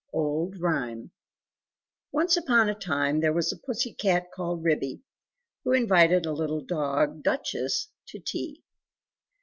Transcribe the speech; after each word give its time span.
Old 0.13 0.59
Rhyme. 0.59 1.11
ONCE 2.11 2.35
upon 2.37 2.69
a 2.69 2.73
time 2.73 3.19
there 3.19 3.31
was 3.33 3.51
a 3.51 3.55
Pussy 3.55 3.93
cat 3.93 4.31
called 4.33 4.63
Ribby, 4.63 5.03
who 5.63 5.73
invited 5.73 6.25
a 6.25 6.33
little 6.33 6.65
dog 6.65 7.09
called 7.09 7.23
Duchess 7.23 7.89
to 8.07 8.19
tea. 8.19 8.63